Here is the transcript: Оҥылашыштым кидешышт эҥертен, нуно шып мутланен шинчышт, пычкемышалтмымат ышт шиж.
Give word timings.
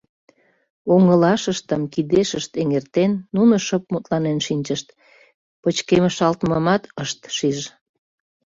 Оҥылашыштым 0.93 1.81
кидешышт 1.93 2.51
эҥертен, 2.61 3.11
нуно 3.35 3.55
шып 3.65 3.83
мутланен 3.93 4.39
шинчышт, 4.47 4.87
пычкемышалтмымат 5.61 6.83
ышт 7.03 7.19
шиж. 7.35 7.59